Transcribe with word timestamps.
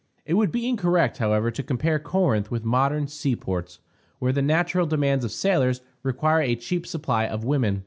It 0.25 0.33
would 0.33 0.51
be 0.51 0.67
incorrect, 0.67 1.19
however, 1.19 1.51
to 1.51 1.61
compare 1.61 1.99
Corinth 1.99 2.49
with 2.49 2.65
modern 2.65 3.05
sea 3.07 3.35
ports, 3.35 3.77
where 4.17 4.33
the 4.33 4.41
natural 4.41 4.87
demands 4.87 5.23
of 5.23 5.31
sailors 5.31 5.81
require 6.01 6.41
a 6.41 6.55
cheap 6.55 6.87
supply 6.87 7.27
of 7.27 7.43
women. 7.43 7.79